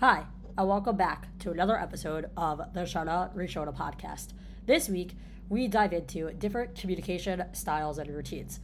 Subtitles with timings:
[0.00, 0.26] Hi,
[0.58, 4.34] and welcome back to another episode of the Shana Rishona podcast.
[4.66, 5.14] This week,
[5.48, 8.60] we dive into different communication styles and routines.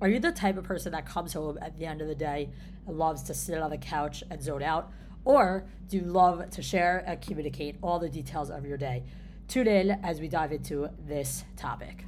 [0.00, 2.48] Are you the type of person that comes home at the end of the day
[2.86, 4.90] and loves to sit on the couch and zone out?
[5.26, 9.04] Or do you love to share and communicate all the details of your day?
[9.48, 12.06] Tune in as we dive into this topic.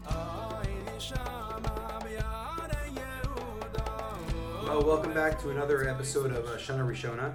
[4.62, 7.34] Well, welcome back to another episode of uh, Shana Rishona,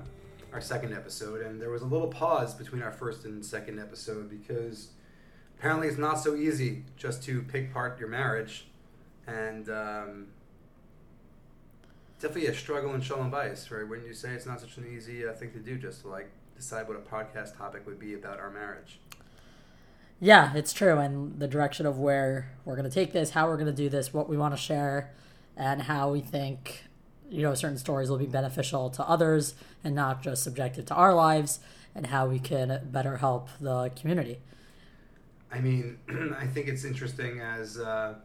[0.53, 1.41] our second episode.
[1.41, 4.89] And there was a little pause between our first and second episode because
[5.57, 8.67] apparently it's not so easy just to pick apart your marriage.
[9.27, 10.27] And um,
[12.19, 13.87] definitely a struggle in Shalom Bayis, right?
[13.87, 16.29] When you say it's not such an easy uh, thing to do just to like
[16.55, 18.99] decide what a podcast topic would be about our marriage.
[20.19, 20.97] Yeah, it's true.
[20.97, 23.87] And the direction of where we're going to take this, how we're going to do
[23.87, 25.13] this, what we want to share,
[25.55, 26.83] and how we think,
[27.29, 31.13] you know, certain stories will be beneficial to others and not just subjective to our
[31.13, 31.59] lives,
[31.95, 34.39] and how we can better help the community.
[35.51, 35.97] I mean,
[36.37, 38.15] I think it's interesting as uh,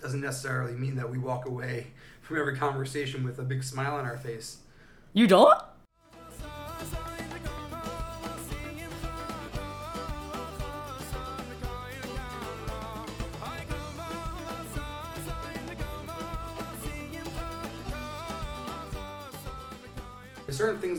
[0.00, 1.88] doesn't necessarily mean that we walk away
[2.22, 4.58] from every conversation with a big smile on our face.
[5.12, 5.58] You don't?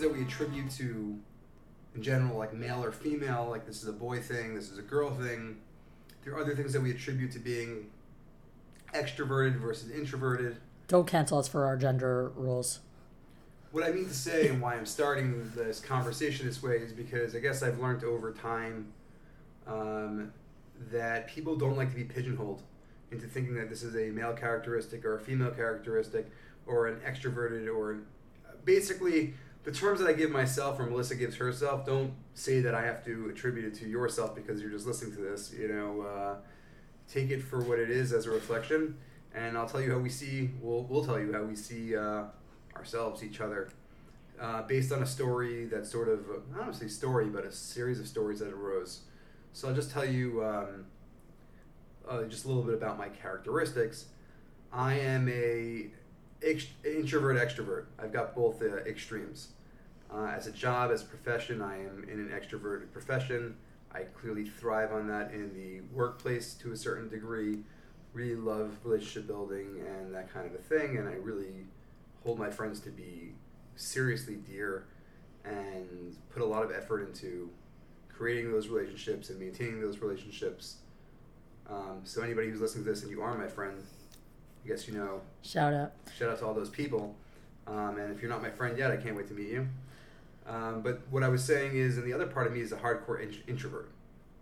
[0.04, 1.18] That we attribute to,
[1.96, 4.84] in general, like male or female, like this is a boy thing, this is a
[4.84, 5.58] girl thing.
[6.24, 7.88] There are other things that we attribute to being
[8.94, 10.58] extroverted versus introverted.
[10.88, 12.80] Don't cancel us for our gender rules.
[13.72, 17.36] What I mean to say and why I'm starting this conversation this way is because
[17.36, 18.94] I guess I've learned over time
[19.66, 20.32] um,
[20.92, 22.62] that people don't like to be pigeonholed
[23.12, 26.30] into thinking that this is a male characteristic or a female characteristic
[26.68, 28.00] or an extroverted or
[28.66, 29.34] basically
[29.64, 31.86] the terms that I give myself or Melissa gives herself.
[31.86, 35.22] Don't say that I have to attribute it to yourself because you're just listening to
[35.22, 35.54] this.
[35.58, 36.36] You know, uh,
[37.08, 38.98] take it for what it is as a reflection,
[39.34, 40.52] and I'll tell you how we see.
[40.62, 42.24] We'll we'll tell you how we see uh,
[42.76, 43.70] ourselves, each other,
[44.40, 47.46] uh, based on a story that sort of I don't want to say story, but
[47.46, 49.02] a series of stories that arose.
[49.54, 50.86] So I'll just tell you um,
[52.10, 54.08] uh, just a little bit about my characteristics.
[54.74, 55.92] I am a
[56.46, 57.86] ext- introvert extrovert.
[58.00, 59.50] I've got both uh, extremes.
[60.14, 63.56] Uh, as a job, as a profession, I am in an extroverted profession.
[63.92, 67.60] I clearly thrive on that in the workplace to a certain degree.
[68.14, 71.66] Really love relationship building and that kind of a thing, and I really
[72.24, 73.34] hold my friends to be
[73.76, 74.86] seriously dear
[75.44, 77.50] and put a lot of effort into
[78.08, 80.78] creating those relationships and maintaining those relationships.
[81.70, 83.84] Um, so anybody who's listening to this and you are my friend,
[84.64, 85.22] I guess you know.
[85.42, 85.94] Shout out.
[86.18, 87.16] Shout out to all those people.
[87.68, 89.68] Um, and if you're not my friend yet, I can't wait to meet you.
[90.48, 92.78] Um, but what I was saying is, and the other part of me is a
[92.78, 93.90] hardcore int- introvert.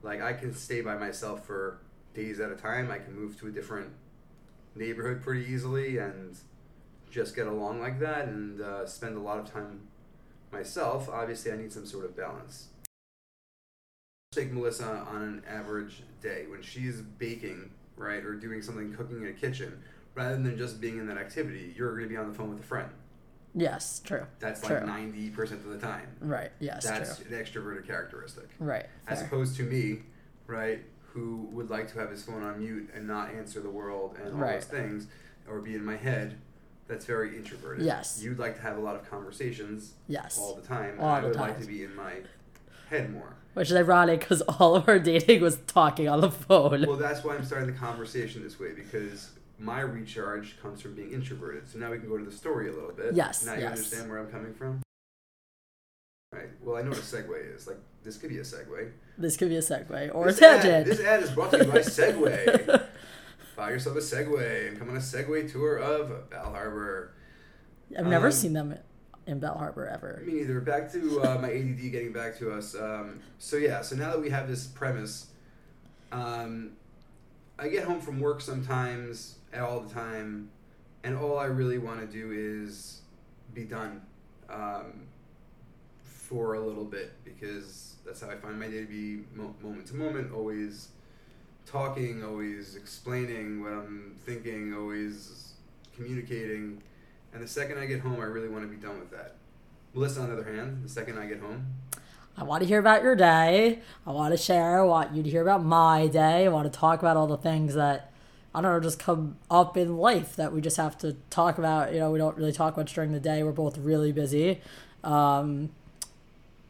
[0.03, 1.79] Like I can stay by myself for
[2.13, 2.91] days at a time.
[2.91, 3.89] I can move to a different
[4.75, 6.35] neighborhood pretty easily and
[7.11, 9.81] just get along like that and uh, spend a lot of time
[10.51, 11.09] myself.
[11.09, 12.67] Obviously, I need some sort of balance.
[14.31, 19.27] Take Melissa on an average day when she's baking, right, or doing something, cooking in
[19.27, 19.83] a kitchen,
[20.15, 22.59] rather than just being in that activity, you're going to be on the phone with
[22.59, 22.89] a friend.
[23.53, 24.25] Yes, true.
[24.39, 26.07] That's like ninety percent of the time.
[26.21, 26.51] Right.
[26.59, 27.35] Yes, That's true.
[27.37, 28.85] an extroverted characteristic, Right.
[29.07, 30.03] as opposed to me,
[30.47, 34.15] right, who would like to have his phone on mute and not answer the world
[34.23, 34.53] and all Right.
[34.61, 35.07] those things,
[35.49, 36.37] or be in my head.
[36.87, 37.85] That's very introverted.
[37.85, 38.21] Yes.
[38.23, 40.37] You'd like to have a lot of conversations Yes.
[40.39, 40.95] all the time.
[40.99, 42.15] All I would like to be in my
[42.89, 43.33] head more.
[43.53, 46.85] Which is ironic because all of our dating was talking on the phone.
[46.87, 51.11] Well, that's why I'm starting the conversation this way because my recharge comes from being
[51.11, 51.67] introverted.
[51.67, 53.13] So now we can go to the story a little bit.
[53.13, 54.81] Yes, Now you understand where I'm coming from.
[56.33, 56.49] Right.
[56.63, 57.67] Well, I know what a segue is.
[57.67, 58.91] Like this could be a segue.
[59.17, 61.65] this could be a segue or This a ad- this ad is brought to you
[61.65, 62.87] by Segway.
[63.55, 67.13] Buy yourself a Segway and come on a Segway tour of Bal Harbour.
[67.97, 68.77] I've never um, seen them
[69.27, 70.23] in Bal Harbour ever.
[70.25, 70.61] Me neither.
[70.61, 72.75] Back to uh, my ADD getting back to us.
[72.75, 75.27] Um, so yeah, so now that we have this premise,
[76.13, 76.71] um,
[77.59, 80.49] I get home from work sometimes, all the time,
[81.03, 83.01] and all I really want to do is
[83.53, 84.01] be done
[84.49, 85.07] um,
[86.03, 89.87] for a little bit because that's how I find my day to be mo- moment
[89.87, 90.89] to moment, always
[91.65, 95.53] talking, always explaining what I'm thinking, always
[95.95, 96.81] communicating.
[97.33, 99.35] And the second I get home, I really want to be done with that.
[99.93, 101.65] Melissa, on the other hand, the second I get home,
[102.37, 103.79] I want to hear about your day.
[104.05, 104.81] I want to share.
[104.81, 106.45] I want you to hear about my day.
[106.45, 108.10] I want to talk about all the things that
[108.53, 111.93] I don't know just come up in life that we just have to talk about.
[111.93, 113.43] You know, we don't really talk much during the day.
[113.43, 114.59] We're both really busy.
[115.03, 115.69] Um,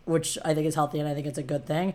[0.05, 1.93] which I think is healthy and I think it's a good thing.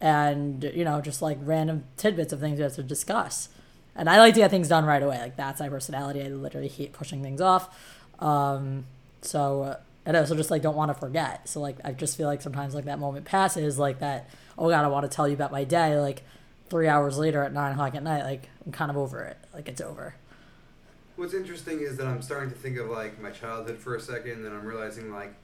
[0.00, 3.48] And, you know, just like random tidbits of things we have to discuss.
[3.94, 5.18] And I like to get things done right away.
[5.18, 6.22] Like, that's my personality.
[6.22, 7.68] I literally hate pushing things off.
[8.18, 8.86] Um,
[9.20, 11.48] so, and I also just like don't want to forget.
[11.48, 14.28] So, like, I just feel like sometimes like that moment passes, like that,
[14.58, 15.98] oh God, I want to tell you about my day.
[15.98, 16.22] Like,
[16.72, 19.36] three hours later at nine o'clock at night, like, I'm kind of over it.
[19.52, 20.14] Like, it's over.
[21.16, 24.46] What's interesting is that I'm starting to think of like my childhood for a second,
[24.46, 25.34] and I'm realizing like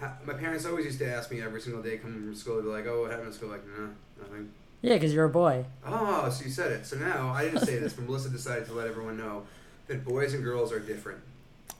[0.00, 2.62] ha- my parents always used to ask me every single day coming from school, they'd
[2.62, 3.90] be like, "Oh, what happened at school?" Like, no,
[4.20, 4.50] nothing.
[4.82, 5.64] Yeah, because you're a boy.
[5.86, 6.84] Oh, so you said it.
[6.84, 9.44] So now I didn't say this, but Melissa decided to let everyone know
[9.86, 11.20] that boys and girls are different.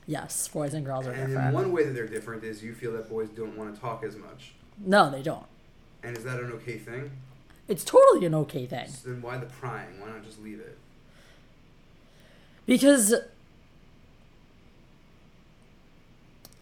[0.07, 1.33] Yes, boys and girls are different.
[1.33, 1.55] And different.
[1.55, 4.15] one way that they're different is you feel that boys don't want to talk as
[4.15, 4.53] much.
[4.79, 5.45] No, they don't.
[6.03, 7.11] And is that an okay thing?
[7.67, 8.89] It's totally an okay thing.
[8.89, 9.99] So then why the prying?
[9.99, 10.77] Why not just leave it?
[12.65, 13.13] Because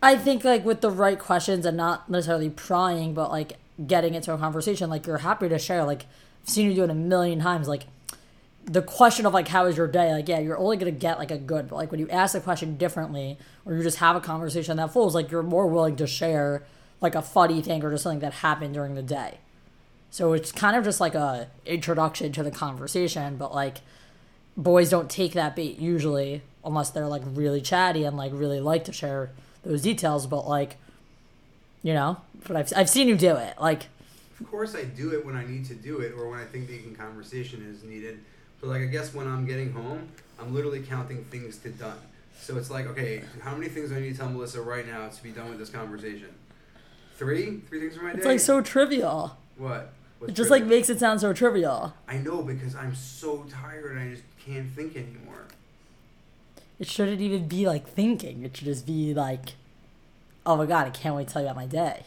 [0.02, 4.34] I think like with the right questions and not necessarily prying, but like getting into
[4.34, 5.84] a conversation, like you're happy to share.
[5.84, 6.06] Like
[6.44, 7.68] I've seen you do it a million times.
[7.68, 7.84] Like
[8.66, 10.12] the question of like how is your day?
[10.12, 12.42] Like yeah, you're only gonna get like a good, but like when you ask the
[12.42, 16.08] question differently, or you just have a conversation that flows, like you're more willing to
[16.08, 16.64] share
[17.00, 19.40] like a funny thing or just something that happened during the day.
[20.12, 23.78] So it's kind of just like a introduction to the conversation, but like
[24.58, 28.84] boys don't take that bait usually unless they're like really chatty and like really like
[28.84, 29.32] to share
[29.64, 30.76] those details but like
[31.84, 33.88] you know but i've, I've seen you do it like
[34.40, 36.68] Of course, I do it when I need to do it or when I think
[36.68, 38.20] the conversation is needed.
[38.60, 40.10] But like, I guess when I'm getting home,
[40.40, 41.98] I'm literally counting things to done.
[42.40, 45.08] So it's like, okay, how many things do I need to tell Melissa right now
[45.08, 46.30] to be done with this conversation?
[47.18, 48.18] Three, three things for my day.
[48.18, 49.94] it's like so trivial What?
[50.28, 51.94] It just like makes it sound so trivial.
[52.08, 55.46] I know because I'm so tired and I just can't think anymore.
[56.80, 58.44] it shouldn't even be like thinking.
[58.44, 59.54] It should just be like
[60.44, 62.04] oh my god i can't wait to tell you about my day.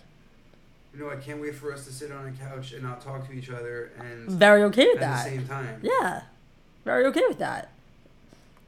[0.93, 3.27] You know, I can't wait for us to sit on a couch and not talk
[3.29, 5.25] to each other and very okay with at that.
[5.25, 5.81] the same time.
[5.83, 6.23] yeah.
[6.85, 7.71] Very okay with that.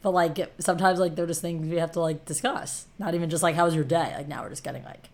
[0.03, 2.87] But like sometimes like they're just things we have to like discuss.
[2.99, 4.13] Not even just like how was your day?
[4.17, 5.09] Like now we're just getting like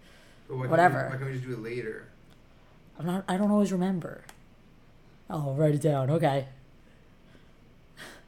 [0.48, 0.98] why Whatever.
[0.98, 2.04] We, why can't we just do it later?
[2.98, 3.24] I'm not.
[3.28, 4.24] I don't always remember.
[5.28, 6.10] I'll write it down.
[6.10, 6.46] Okay.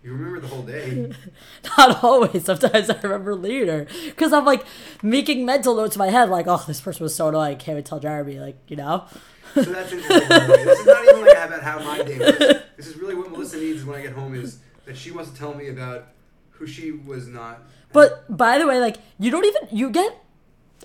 [0.03, 1.13] You remember the whole day.
[1.79, 2.45] Not always.
[2.45, 4.65] Sometimes I remember later because I'm like
[5.03, 7.57] making mental notes in my head, like, oh, this person was so annoying.
[7.57, 9.07] Can't wait to tell Jeremy, like, you know.
[9.55, 10.29] So that's interesting.
[10.29, 10.65] by the way.
[10.65, 12.39] This is not even like about how my day was.
[12.77, 15.39] This is really what Melissa needs when I get home is that she wants to
[15.39, 16.09] tell me about
[16.51, 17.63] who she was not.
[17.93, 20.23] But by the way, like, you don't even you get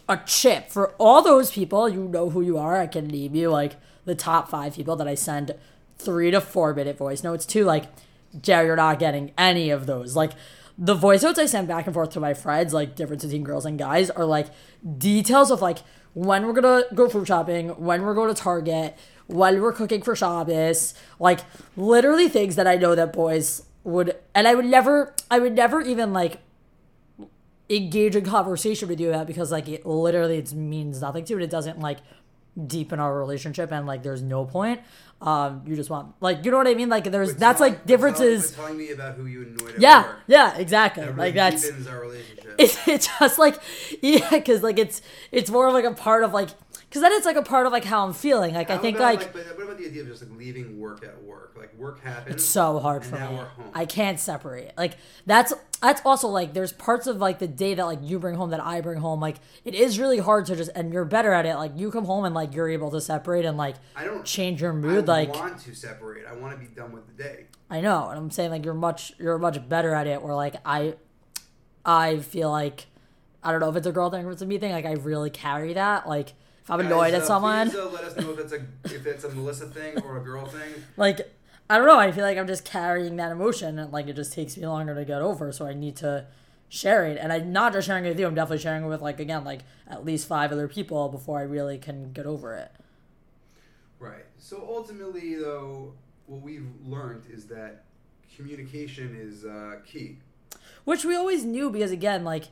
[0.09, 1.87] a chip for all those people.
[1.87, 2.81] You know who you are.
[2.81, 5.55] I can name you like the top five people that I send
[5.97, 7.63] three to four minute voice notes to.
[7.63, 7.85] Like,
[8.41, 10.15] Jerry, you're not getting any of those.
[10.15, 10.33] Like.
[10.81, 13.65] The voice notes I send back and forth to my friends, like difference between girls
[13.65, 14.47] and guys, are like
[14.97, 15.79] details of like
[16.13, 18.97] when we're gonna go food shopping, when we're going to Target,
[19.27, 21.41] when we're cooking for Shabbos, like
[21.75, 25.81] literally things that I know that boys would, and I would never, I would never
[25.81, 26.39] even like
[27.69, 31.43] engage in conversation with you about because like it literally it means nothing to it.
[31.43, 31.99] It doesn't like
[32.67, 34.81] deepen our relationship and like there's no point.
[35.21, 36.87] Um, you just want like you know what I mean?
[36.89, 38.51] Like there's But that's tell- like differences.
[38.51, 40.15] but telling me about who you annoyed Yeah, work.
[40.27, 41.03] yeah, exactly.
[41.03, 42.55] That really Like that's our relationship.
[42.57, 43.55] it's, it's just like
[44.01, 45.01] yeah because like it's
[45.31, 46.49] it's more of like a part of like
[46.81, 49.15] because then it's like a part of like how i'm feeling like i think about,
[49.17, 51.53] like, but what about the idea of just like leaving work at work?
[51.57, 52.35] Like work happens.
[52.37, 53.39] it's so hard for me
[53.75, 57.85] i can't separate like that's that's also like there's parts of like the day that
[57.85, 60.71] like you bring home that i bring home like it is really hard to just
[60.75, 63.45] and you're better at it like you come home and like you're able to separate
[63.45, 66.25] and like I don't change your mood like want to separate.
[66.25, 67.45] I want to be done with the day.
[67.69, 70.21] I know, and I'm saying like you're much you're much better at it.
[70.21, 70.95] Where like I,
[71.85, 72.87] I feel like
[73.43, 74.71] I don't know if it's a girl thing or it's a me thing.
[74.71, 76.07] Like I really carry that.
[76.07, 78.53] Like if I'm annoyed Guys, at uh, someone, Please, uh, let us know if it's
[78.53, 80.83] a if it's a Melissa thing or a girl thing.
[80.97, 81.33] like
[81.69, 81.99] I don't know.
[81.99, 84.95] I feel like I'm just carrying that emotion, and like it just takes me longer
[84.95, 85.51] to get over.
[85.51, 86.25] So I need to
[86.67, 88.25] share it, and I'm not just sharing it with you.
[88.27, 91.43] I'm definitely sharing it with like again like at least five other people before I
[91.43, 92.71] really can get over it.
[93.99, 94.25] Right.
[94.37, 95.93] So ultimately, though,
[96.27, 97.83] what we've learned is that
[98.35, 100.17] communication is uh, key.
[100.85, 102.45] Which we always knew because again, like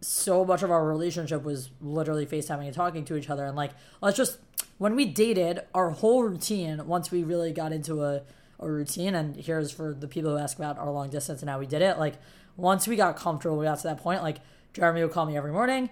[0.00, 3.70] so much of our relationship was literally FaceTiming and talking to each other and like
[4.02, 4.36] let's just
[4.78, 8.22] when we dated, our whole routine, once we really got into a,
[8.58, 11.58] a routine, and here's for the people who ask about our long distance and how
[11.58, 12.14] we did it, like
[12.56, 14.38] once we got comfortable, we got to that point, like
[14.72, 15.90] Jeremy would call me every morning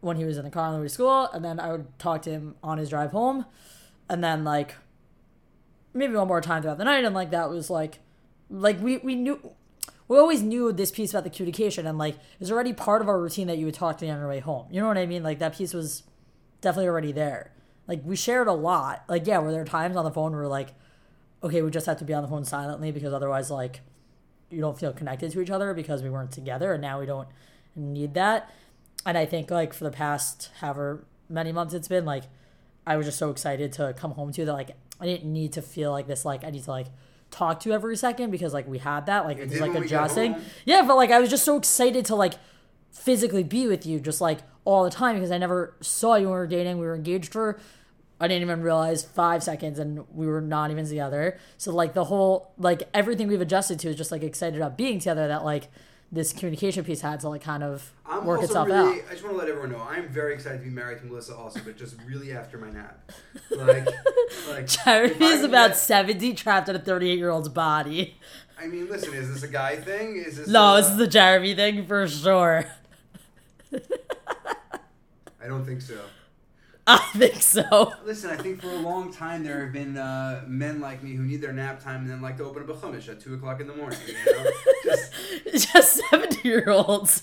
[0.00, 1.98] when he was in the car on the way to school, and then I would
[1.98, 3.46] talk to him on his drive home,
[4.08, 4.74] and then like
[5.92, 8.00] maybe one more time throughout the night, and like that was like
[8.50, 9.54] like we we knew
[10.06, 13.08] we always knew this piece about the communication and like it was already part of
[13.08, 14.66] our routine that you would talk to me on your way home.
[14.70, 15.22] You know what I mean?
[15.22, 16.02] Like that piece was
[16.60, 17.52] definitely already there.
[17.86, 19.04] like we shared a lot.
[19.08, 20.74] Like yeah, were there times on the phone where we're like,
[21.42, 23.80] okay, we just have to be on the phone silently because otherwise like
[24.50, 27.28] you don't feel connected to each other because we weren't together and now we don't
[27.74, 28.50] need that.
[29.06, 32.24] And I think like for the past however many months it's been like
[32.86, 35.62] I was just so excited to come home to that like I didn't need to
[35.62, 36.86] feel like this like I need to like
[37.30, 39.88] talk to every second because like we had that like it was like when we
[39.88, 40.36] got adjusting.
[40.64, 42.34] Yeah, but like I was just so excited to like
[42.90, 46.32] physically be with you just like all the time because I never saw you when
[46.32, 46.78] we were dating.
[46.78, 47.58] We were engaged for
[48.20, 51.38] I didn't even realize five seconds and we were not even together.
[51.58, 54.98] So like the whole like everything we've adjusted to is just like excited about being
[54.98, 55.68] together that like
[56.14, 59.00] this communication piece had to like kind of I'm work also itself really.
[59.00, 59.04] out.
[59.08, 61.36] I just want to let everyone know I'm very excited to be married to Melissa
[61.36, 63.12] also, but just really after my nap.
[63.50, 63.86] Like,
[64.48, 68.16] like Jeremy is about get- 70 trapped in a 38 year old's body.
[68.58, 70.16] I mean, listen, is this a guy thing?
[70.16, 70.48] Is this?
[70.48, 72.64] No, uh, this is the Jeremy thing for sure.
[73.74, 75.98] I don't think so.
[76.86, 77.94] I think so.
[78.04, 81.22] Listen, I think for a long time there have been uh, men like me who
[81.22, 83.60] need their nap time and then like to open up a chumash at two o'clock
[83.60, 83.98] in the morning.
[84.06, 84.50] You know?
[84.84, 85.12] Just,
[85.72, 87.22] Just 70 year olds.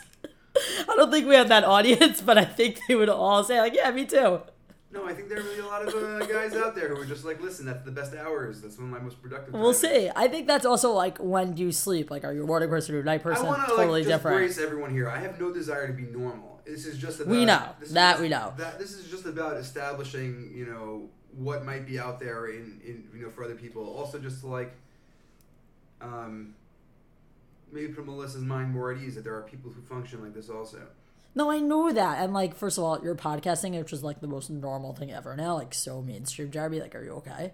[0.56, 3.75] I don't think we have that audience, but I think they would all say, like,
[3.75, 4.41] yeah, me too.
[4.93, 7.05] No, I think there are really a lot of uh, guys out there who are
[7.05, 8.62] just like, listen, that's the best hours.
[8.62, 9.53] That's one of my most productive.
[9.53, 10.10] We'll times." see.
[10.15, 12.12] I think that's also like when do you sleep?
[12.12, 13.45] Like, are you a morning person or a night person?
[13.45, 14.38] I want to totally like just different.
[14.38, 15.10] brace everyone here.
[15.10, 16.62] I have no desire to be normal.
[16.65, 17.69] This is just about We know.
[17.91, 18.53] That just- we know.
[18.57, 23.07] That this is just about establishing, you know, what might be out there in, in
[23.15, 23.83] you know for other people.
[23.83, 24.74] Also, just to like,
[26.01, 26.53] um,
[27.71, 30.50] maybe put Melissa's mind more at ease that there are people who function like this
[30.50, 30.79] also.
[31.34, 32.20] No, I know that.
[32.24, 35.36] And like, first of all, you're podcasting, which is like the most normal thing ever
[35.36, 35.56] now.
[35.56, 36.80] Like, so mainstream, Jeremy.
[36.82, 37.54] Like, are you okay?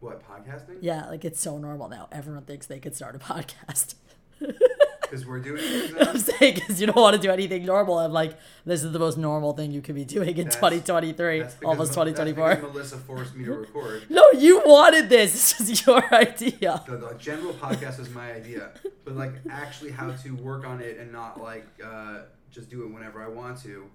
[0.00, 0.78] What podcasting?
[0.80, 2.08] Yeah, like it's so normal now.
[2.12, 3.94] Everyone thinks they could start a podcast.
[4.38, 6.08] Because we're doing it.
[6.08, 7.98] I'm saying because you don't want to do anything normal.
[7.98, 11.40] I'm like, this is the most normal thing you could be doing in That's- 2023,
[11.42, 12.48] That's almost 2024.
[12.48, 14.02] That's Melissa forced me to record.
[14.10, 15.32] No, you wanted this.
[15.56, 16.82] This is your idea.
[16.86, 18.72] The, the general podcast was my idea,
[19.04, 22.92] but like actually how to work on it and not like uh, just do it
[22.92, 23.86] whenever I want to,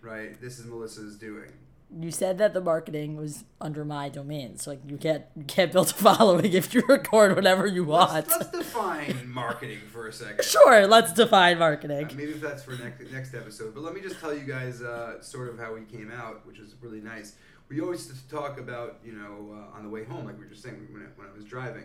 [0.00, 0.40] right?
[0.40, 1.50] This is Melissa's doing.
[1.94, 5.70] You said that the marketing was under my domain, so like you can't you can't
[5.70, 8.12] build a following if you record whatever you want.
[8.14, 10.42] Let's, let's define marketing for a second.
[10.42, 12.08] Sure, let's define Uh, marketing.
[12.16, 13.74] Maybe if that's for next next episode.
[13.74, 16.58] But let me just tell you guys uh, sort of how we came out, which
[16.58, 17.34] is really nice.
[17.68, 20.62] We always talk about you know uh, on the way home, like we were just
[20.62, 21.84] saying when I, when I was driving,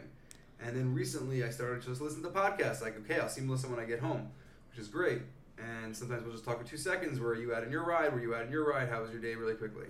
[0.61, 2.81] and then recently I started to just listen to podcasts.
[2.81, 4.29] Like okay, I'll see Melissa when I get home,
[4.69, 5.23] which is great.
[5.57, 7.19] And sometimes we'll just talk for two seconds.
[7.19, 8.13] Where are you at in your ride?
[8.13, 8.89] Were you at in your ride?
[8.89, 9.35] How was your day?
[9.35, 9.87] Really quickly.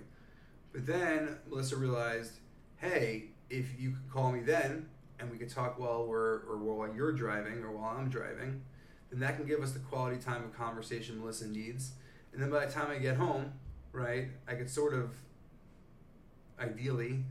[0.72, 2.38] But then Melissa realized,
[2.76, 4.88] hey, if you could call me then,
[5.20, 8.62] and we could talk while we're or while you're driving or while I'm driving,
[9.10, 11.92] then that can give us the quality time of conversation Melissa needs.
[12.32, 13.52] And then by the time I get home,
[13.92, 15.10] right, I could sort of,
[16.60, 17.24] ideally,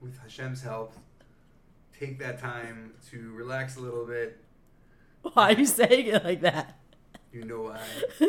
[0.00, 0.94] with Hashem's help,
[1.98, 4.41] take that time to relax a little bit.
[5.34, 6.78] Why are you saying it like that?
[7.32, 7.80] You know why.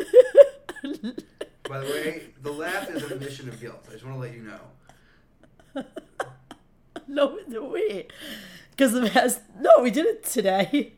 [1.68, 3.84] By the way, the laugh is an admission of guilt.
[3.88, 4.42] I just want to let you
[5.74, 5.84] know.
[7.08, 7.38] no,
[7.70, 8.12] wait.
[8.70, 10.94] Because the past no, we did it today.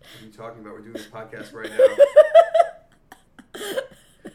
[0.00, 0.72] What are you talking about?
[0.74, 1.86] We're doing this podcast right now.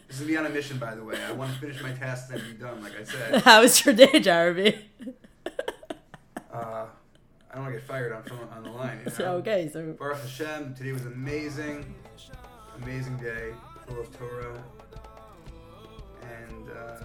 [0.08, 1.16] This is me on a mission, by the way.
[1.22, 3.42] I want to finish my tasks and be done, like I said.
[3.42, 4.78] How was your day, Jeremy?
[7.72, 8.98] I don't want to get fired on on the line.
[8.98, 9.12] You know?
[9.12, 11.94] So, okay, so Baruch Hashem, today was amazing,
[12.82, 13.52] amazing day,
[13.86, 14.62] full of Torah,
[16.22, 17.04] and uh,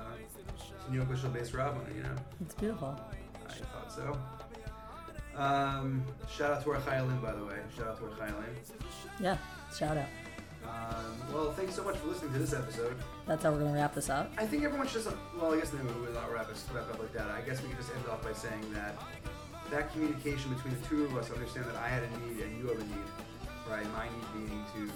[0.89, 2.99] New Shal Beis Rabbin, you know, it's beautiful.
[3.47, 4.17] I thought so.
[5.35, 7.57] Um, shout out to our Chayalim, by the way.
[7.77, 8.55] Shout out to our Chayalim.
[9.19, 9.37] Yeah,
[9.77, 10.07] shout out.
[10.63, 12.97] Um, well, thanks so much for listening to this episode.
[13.25, 14.31] That's how we're gonna wrap this up.
[14.37, 17.13] I think everyone should just, well, I guess then we'll not wrap, wrap up like
[17.13, 17.29] that.
[17.29, 18.95] I guess we can just end off by saying that
[19.71, 22.67] that communication between the two of us, understand that I had a need and you
[22.67, 23.09] have a need,
[23.69, 23.85] right?
[23.93, 24.91] My need being to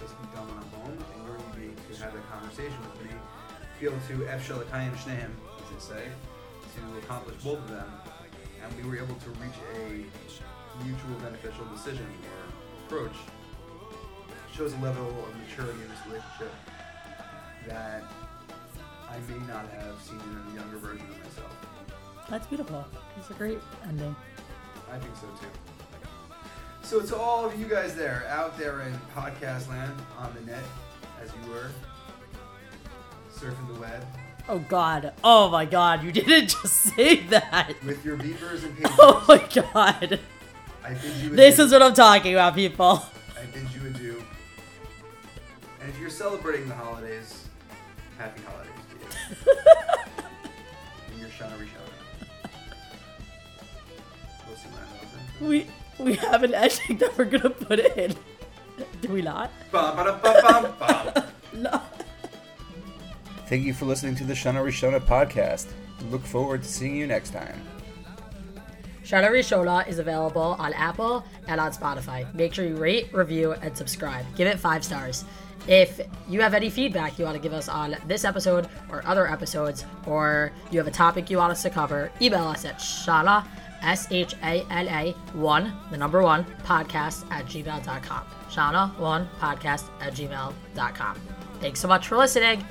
[0.00, 3.04] just be done when I'm home, and your need being to have that conversation with
[3.04, 3.10] me,
[3.80, 6.04] be able to Efshar L'kayem Shneihem, as they say,
[6.76, 7.90] to accomplish both of them,
[8.62, 10.04] and we were able to reach a
[10.84, 13.16] mutual beneficial decision or approach
[14.54, 16.52] shows a level of maturity in this relationship
[17.66, 18.02] that
[19.08, 21.77] I may not have seen in a younger version of myself.
[22.30, 22.84] That's beautiful.
[23.16, 23.58] It's a great
[23.88, 24.14] ending.
[24.92, 25.46] I think so too.
[26.82, 30.62] So to all of you guys there, out there in podcast land, on the net,
[31.22, 31.70] as you were,
[33.34, 34.04] surfing the web,
[34.50, 35.12] Oh God.
[35.22, 36.02] Oh my God.
[36.02, 37.74] You didn't just say that.
[37.84, 40.20] with your beepers and pagers, Oh my God.
[40.82, 41.36] I bid you adieu.
[41.36, 43.04] This is what I'm talking about, people.
[43.38, 44.22] I bid you adieu.
[45.82, 47.44] And if you're celebrating the holidays,
[48.16, 49.56] Happy holidays to you.
[51.10, 51.92] and you're Shana Rishona.
[54.64, 55.66] We'll see when I know We
[56.04, 58.14] we have an ending that we're gonna put in.
[59.00, 59.50] Do we not?
[59.72, 61.24] Bum, ba, bum, bum.
[61.54, 61.80] No.
[63.46, 65.68] Thank you for listening to the Shana Rishona podcast.
[66.10, 67.60] Look forward to seeing you next time.
[69.04, 72.32] Shana Rishona is available on Apple and on Spotify.
[72.34, 74.26] Make sure you rate, review, and subscribe.
[74.36, 75.24] Give it five stars.
[75.66, 79.26] If you have any feedback you want to give us on this episode or other
[79.26, 83.46] episodes, or you have a topic you want us to cover, email us at Shana,
[83.82, 88.24] S H A L A 1, the number one, podcast at gmail.com.
[88.50, 91.20] Shana1 podcast at gmail.com.
[91.60, 92.64] Thanks so much for listening.